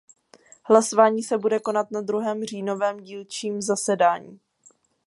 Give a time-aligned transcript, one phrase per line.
[0.65, 4.39] Hlasování se bude konat na druhém říjnovém dílčím zasedání.